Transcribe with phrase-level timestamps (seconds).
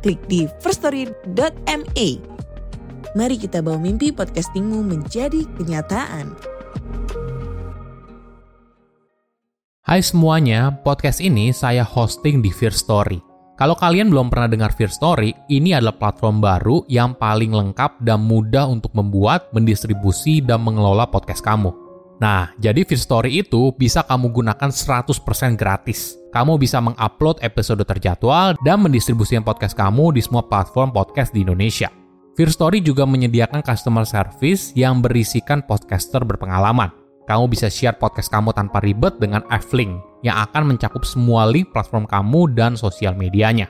[0.00, 2.08] klik di firststory.me.
[3.10, 6.32] Mari kita bawa mimpi podcastingmu menjadi kenyataan.
[9.84, 13.18] Hai semuanya, podcast ini saya hosting di Fear Story.
[13.58, 18.22] Kalau kalian belum pernah dengar Fear Story, ini adalah platform baru yang paling lengkap dan
[18.22, 21.74] mudah untuk membuat, mendistribusi, dan mengelola podcast kamu.
[22.22, 26.19] Nah, jadi Fear Story itu bisa kamu gunakan 100% gratis.
[26.30, 31.90] Kamu bisa mengupload episode terjadwal dan mendistribusikan podcast kamu di semua platform podcast di Indonesia.
[32.38, 36.94] Fear Story juga menyediakan customer service yang berisikan podcaster berpengalaman.
[37.26, 42.06] Kamu bisa share podcast kamu tanpa ribet dengan F-Link yang akan mencakup semua link platform
[42.06, 43.66] kamu dan sosial medianya.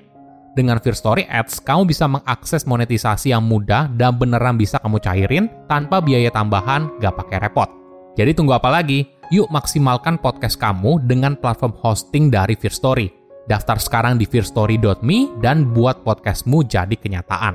[0.53, 5.49] Dengan Fear Story Ads, kamu bisa mengakses monetisasi yang mudah dan beneran bisa kamu cairin
[5.65, 7.73] tanpa biaya tambahan, gak pakai repot.
[8.21, 9.20] Jadi tunggu apa lagi?
[9.31, 13.07] Yuk maksimalkan podcast kamu dengan platform hosting dari Fear Story.
[13.47, 17.55] Daftar sekarang di fearstory.me dan buat podcastmu jadi kenyataan.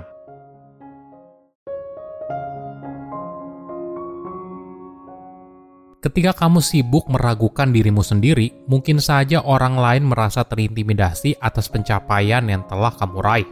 [5.99, 12.63] Ketika kamu sibuk meragukan dirimu sendiri, mungkin saja orang lain merasa terintimidasi atas pencapaian yang
[12.71, 13.49] telah kamu raih.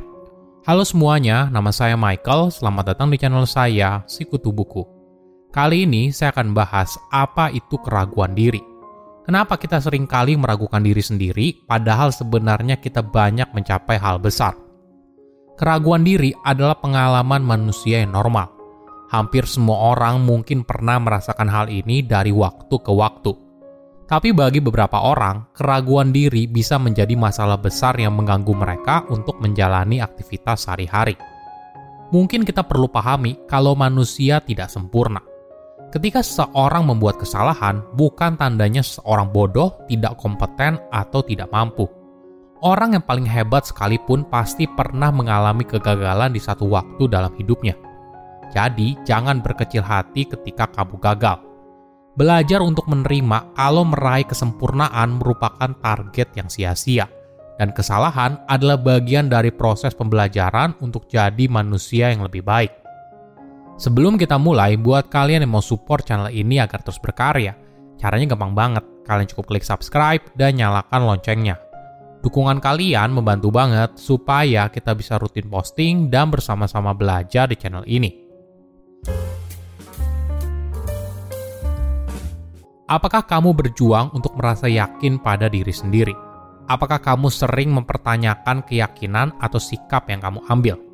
[0.64, 2.56] Halo semuanya, nama saya Michael.
[2.56, 5.03] Selamat datang di channel saya, Sikutu Buku.
[5.54, 8.60] Kali ini saya akan bahas apa itu keraguan diri.
[9.24, 14.58] Kenapa kita sering kali meragukan diri sendiri, padahal sebenarnya kita banyak mencapai hal besar.
[15.56, 18.54] Keraguan diri adalah pengalaman manusia yang normal
[19.14, 23.30] Hampir semua orang mungkin pernah merasakan hal ini dari waktu ke waktu.
[24.10, 30.02] Tapi bagi beberapa orang, keraguan diri bisa menjadi masalah besar yang mengganggu mereka untuk menjalani
[30.02, 31.14] aktivitas sehari-hari.
[32.10, 35.22] Mungkin kita perlu pahami kalau manusia tidak sempurna.
[35.94, 41.86] Ketika seseorang membuat kesalahan, bukan tandanya seseorang bodoh, tidak kompeten, atau tidak mampu.
[42.66, 47.78] Orang yang paling hebat sekalipun pasti pernah mengalami kegagalan di satu waktu dalam hidupnya
[48.54, 51.42] jadi, jangan berkecil hati ketika kamu gagal.
[52.14, 57.10] Belajar untuk menerima kalau meraih kesempurnaan merupakan target yang sia-sia,
[57.58, 62.83] dan kesalahan adalah bagian dari proses pembelajaran untuk jadi manusia yang lebih baik.
[63.74, 67.58] Sebelum kita mulai, buat kalian yang mau support channel ini agar terus berkarya,
[67.98, 68.86] caranya gampang banget.
[69.04, 71.58] Kalian cukup klik subscribe dan nyalakan loncengnya.
[72.24, 78.24] Dukungan kalian membantu banget supaya kita bisa rutin posting dan bersama-sama belajar di channel ini.
[82.88, 86.16] Apakah kamu berjuang untuk merasa yakin pada diri sendiri?
[86.70, 90.93] Apakah kamu sering mempertanyakan keyakinan atau sikap yang kamu ambil?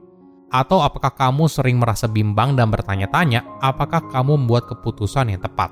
[0.49, 5.69] Atau apakah kamu sering merasa bimbang dan bertanya-tanya apakah kamu membuat keputusan yang tepat?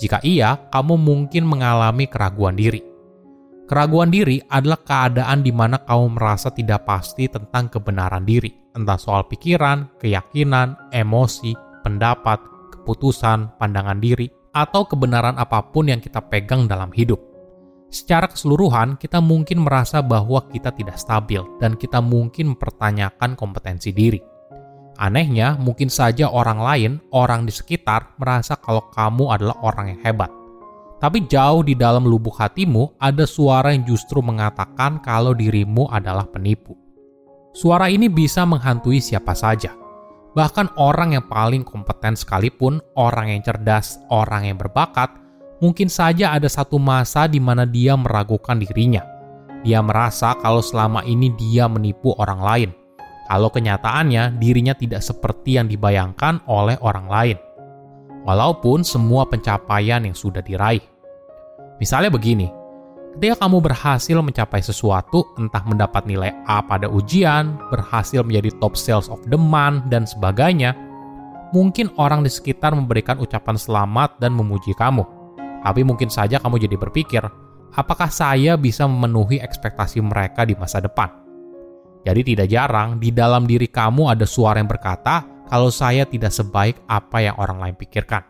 [0.00, 2.80] Jika iya, kamu mungkin mengalami keraguan diri.
[3.68, 9.24] Keraguan diri adalah keadaan di mana kamu merasa tidak pasti tentang kebenaran diri, entah soal
[9.28, 12.42] pikiran, keyakinan, emosi, pendapat,
[12.74, 17.31] keputusan, pandangan diri, atau kebenaran apa pun yang kita pegang dalam hidup.
[17.92, 24.16] Secara keseluruhan, kita mungkin merasa bahwa kita tidak stabil dan kita mungkin mempertanyakan kompetensi diri.
[24.96, 30.32] Anehnya, mungkin saja orang lain, orang di sekitar, merasa kalau kamu adalah orang yang hebat.
[31.04, 36.72] Tapi jauh di dalam lubuk hatimu ada suara yang justru mengatakan kalau dirimu adalah penipu.
[37.52, 39.76] Suara ini bisa menghantui siapa saja,
[40.32, 45.12] Bahkan orang yang paling kompeten sekalipun, orang yang cerdas, orang yang berbakat,
[45.62, 49.06] mungkin saja ada satu masa di mana dia meragukan dirinya.
[49.62, 52.70] Dia merasa kalau selama ini dia menipu orang lain.
[53.30, 57.38] Kalau kenyataannya dirinya tidak seperti yang dibayangkan oleh orang lain.
[58.26, 60.82] Walaupun semua pencapaian yang sudah diraih.
[61.78, 62.50] Misalnya begini,
[63.12, 69.12] Ketika kamu berhasil mencapai sesuatu, entah mendapat nilai A pada ujian, berhasil menjadi top sales
[69.12, 70.72] of the month, dan sebagainya,
[71.52, 75.04] mungkin orang di sekitar memberikan ucapan selamat dan memuji kamu.
[75.62, 77.22] Tapi mungkin saja kamu jadi berpikir,
[77.78, 81.08] apakah saya bisa memenuhi ekspektasi mereka di masa depan?
[82.02, 86.82] Jadi tidak jarang di dalam diri kamu ada suara yang berkata, kalau saya tidak sebaik
[86.90, 88.26] apa yang orang lain pikirkan.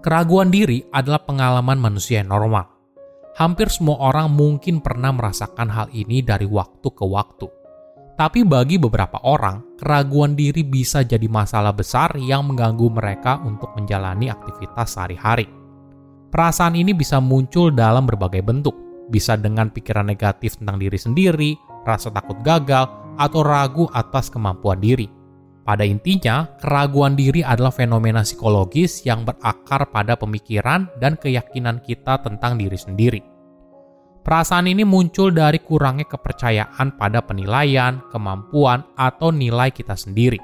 [0.00, 2.72] Keraguan diri adalah pengalaman manusia yang normal.
[3.36, 7.59] Hampir semua orang mungkin pernah merasakan hal ini dari waktu ke waktu.
[8.20, 14.28] Tapi bagi beberapa orang, keraguan diri bisa jadi masalah besar yang mengganggu mereka untuk menjalani
[14.28, 15.48] aktivitas sehari-hari.
[16.28, 18.76] Perasaan ini bisa muncul dalam berbagai bentuk,
[19.08, 21.56] bisa dengan pikiran negatif tentang diri sendiri,
[21.88, 25.08] rasa takut gagal, atau ragu atas kemampuan diri.
[25.64, 32.60] Pada intinya, keraguan diri adalah fenomena psikologis yang berakar pada pemikiran dan keyakinan kita tentang
[32.60, 33.29] diri sendiri.
[34.20, 40.36] Perasaan ini muncul dari kurangnya kepercayaan pada penilaian, kemampuan, atau nilai kita sendiri.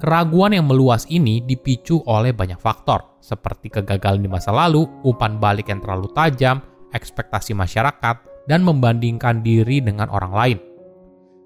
[0.00, 5.68] Keraguan yang meluas ini dipicu oleh banyak faktor, seperti kegagalan di masa lalu, umpan balik
[5.68, 6.64] yang terlalu tajam,
[6.96, 10.58] ekspektasi masyarakat, dan membandingkan diri dengan orang lain.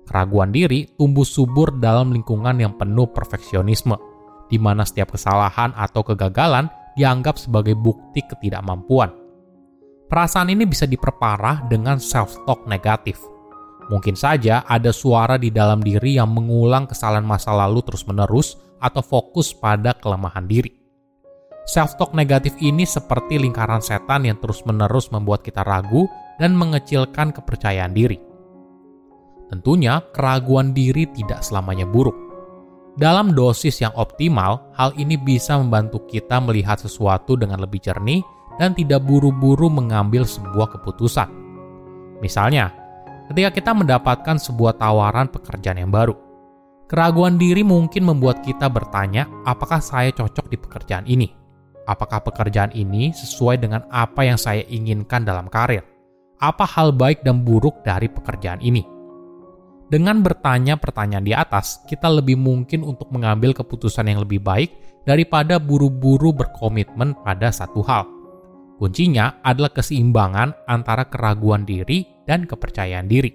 [0.06, 3.98] Keraguan diri tumbuh subur dalam lingkungan yang penuh perfeksionisme,
[4.46, 9.23] di mana setiap kesalahan atau kegagalan dianggap sebagai bukti ketidakmampuan
[10.14, 13.18] Perasaan ini bisa diperparah dengan self-talk negatif.
[13.90, 19.50] Mungkin saja ada suara di dalam diri yang mengulang kesalahan masa lalu terus-menerus atau fokus
[19.50, 20.70] pada kelemahan diri.
[21.66, 26.06] Self-talk negatif ini seperti lingkaran setan yang terus-menerus membuat kita ragu
[26.38, 28.22] dan mengecilkan kepercayaan diri.
[29.50, 32.14] Tentunya, keraguan diri tidak selamanya buruk.
[32.94, 38.22] Dalam dosis yang optimal, hal ini bisa membantu kita melihat sesuatu dengan lebih jernih
[38.58, 41.26] dan tidak buru-buru mengambil sebuah keputusan.
[42.22, 42.70] Misalnya,
[43.30, 46.14] ketika kita mendapatkan sebuah tawaran pekerjaan yang baru,
[46.86, 51.28] keraguan diri mungkin membuat kita bertanya, apakah saya cocok di pekerjaan ini?
[51.84, 55.84] Apakah pekerjaan ini sesuai dengan apa yang saya inginkan dalam karir?
[56.40, 58.94] Apa hal baik dan buruk dari pekerjaan ini?
[59.84, 64.72] Dengan bertanya pertanyaan di atas, kita lebih mungkin untuk mengambil keputusan yang lebih baik
[65.04, 68.13] daripada buru-buru berkomitmen pada satu hal.
[68.74, 73.30] Kuncinya adalah keseimbangan antara keraguan diri dan kepercayaan diri.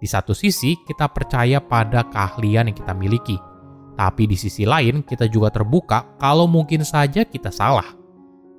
[0.00, 3.36] Di satu sisi, kita percaya pada keahlian yang kita miliki,
[4.00, 7.84] tapi di sisi lain, kita juga terbuka kalau mungkin saja kita salah.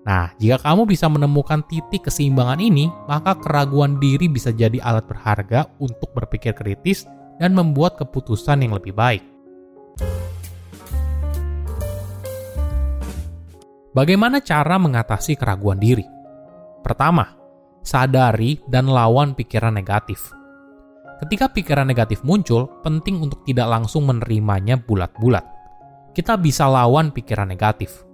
[0.01, 5.69] Nah, jika kamu bisa menemukan titik keseimbangan ini, maka keraguan diri bisa jadi alat berharga
[5.81, 7.06] untuk berpikir kritis
[7.42, 9.21] dan membuat keputusan yang lebih baik.
[13.91, 16.07] Bagaimana cara mengatasi keraguan diri?
[16.79, 17.27] Pertama,
[17.83, 20.31] sadari dan lawan pikiran negatif.
[21.19, 25.43] Ketika pikiran negatif muncul, penting untuk tidak langsung menerimanya bulat-bulat.
[26.15, 28.07] Kita bisa lawan pikiran negatif.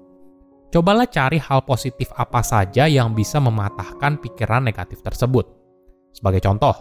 [0.74, 5.45] Cobalah cari hal positif apa saja yang bisa mematahkan pikiran negatif tersebut.
[6.09, 6.74] Sebagai contoh,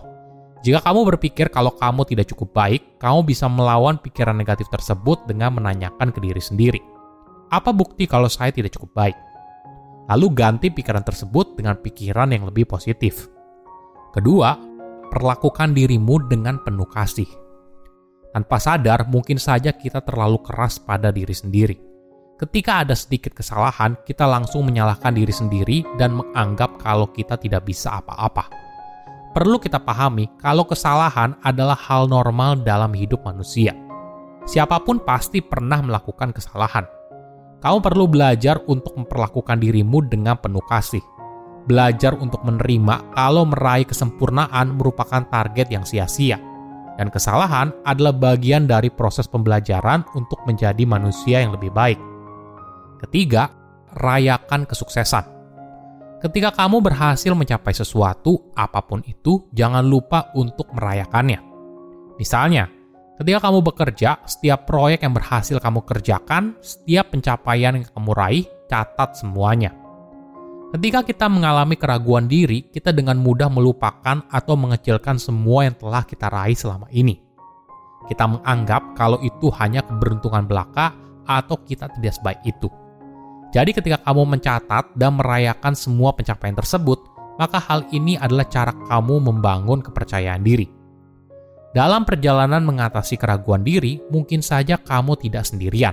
[0.65, 5.53] jika kamu berpikir kalau kamu tidak cukup baik, kamu bisa melawan pikiran negatif tersebut dengan
[5.53, 6.96] menanyakan ke diri sendiri
[7.47, 9.17] apa bukti kalau saya tidak cukup baik?
[10.07, 13.27] Lalu ganti pikiran tersebut dengan pikiran yang lebih positif.
[14.15, 14.55] Kedua,
[15.11, 17.27] perlakukan dirimu dengan penuh kasih.
[18.31, 21.77] Tanpa sadar, mungkin saja kita terlalu keras pada diri sendiri.
[22.37, 27.97] Ketika ada sedikit kesalahan, kita langsung menyalahkan diri sendiri dan menganggap kalau kita tidak bisa
[27.97, 28.53] apa-apa.
[29.33, 33.73] Perlu kita pahami kalau kesalahan adalah hal normal dalam hidup manusia.
[34.45, 36.85] Siapa pun pasti pernah melakukan kesalahan
[37.61, 41.03] kamu perlu belajar untuk memperlakukan dirimu dengan penuh kasih.
[41.67, 46.39] Belajar untuk menerima kalau meraih kesempurnaan merupakan target yang sia-sia.
[46.97, 52.01] Dan kesalahan adalah bagian dari proses pembelajaran untuk menjadi manusia yang lebih baik.
[53.05, 53.53] Ketiga,
[53.99, 55.37] rayakan kesuksesan.
[56.17, 61.45] Ketika kamu berhasil mencapai sesuatu, apa pun itu, jangan lupa untuk merayakannya.
[62.17, 62.73] Misalnya,
[63.17, 69.17] Ketika kamu bekerja, setiap proyek yang berhasil kamu kerjakan, setiap pencapaian yang kamu raih, catat
[69.17, 69.73] semuanya.
[70.77, 76.29] Ketika kita mengalami keraguan diri, kita dengan mudah melupakan atau mengecilkan semua yang telah kita
[76.29, 77.17] raih selama ini.
[78.05, 80.93] Kita menganggap kalau itu hanya keberuntungan belaka
[81.25, 82.69] atau kita tidak sebaik itu.
[83.57, 87.01] Jadi ketika kamu mencatat dan merayakan semua pencapaian tersebut,
[87.41, 90.76] maka hal ini adalah cara kamu membangun kepercayaan diri.
[91.77, 95.93] Dalam perjalanan mengatasi keraguan diri, mungkin saja kamu tidak sendirian.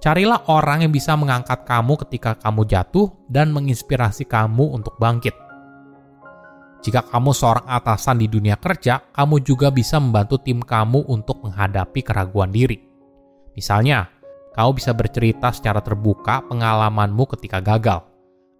[0.00, 5.36] Carilah orang yang bisa mengangkat kamu ketika kamu jatuh dan menginspirasi kamu untuk bangkit.
[6.80, 12.00] Jika kamu seorang atasan di dunia kerja, kamu juga bisa membantu tim kamu untuk menghadapi
[12.00, 12.80] keraguan diri.
[13.52, 14.08] Misalnya,
[14.56, 18.00] kamu bisa bercerita secara terbuka pengalamanmu ketika gagal,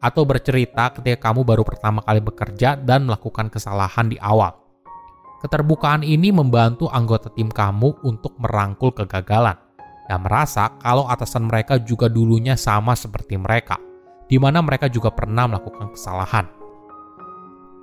[0.04, 4.61] atau bercerita ketika kamu baru pertama kali bekerja dan melakukan kesalahan di awal.
[5.42, 9.58] Keterbukaan ini membantu anggota tim kamu untuk merangkul kegagalan
[10.06, 13.74] dan merasa kalau atasan mereka juga dulunya sama seperti mereka,
[14.30, 16.46] di mana mereka juga pernah melakukan kesalahan.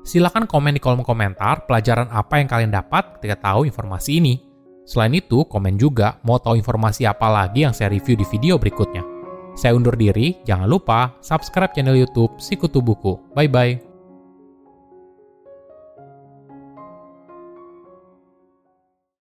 [0.08, 4.40] Silahkan komen di kolom komentar pelajaran apa yang kalian dapat ketika tahu informasi ini.
[4.88, 9.06] Selain itu, komen juga mau tahu informasi apa lagi yang saya review di video berikutnya.
[9.54, 13.20] Saya undur diri, jangan lupa subscribe channel YouTube Sikutu Buku.
[13.36, 13.89] Bye-bye.